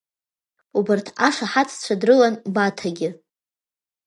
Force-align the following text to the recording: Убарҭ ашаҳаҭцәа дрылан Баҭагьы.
Убарҭ 0.77 1.07
ашаҳаҭцәа 1.27 1.93
дрылан 1.99 2.35
Баҭагьы. 2.53 3.09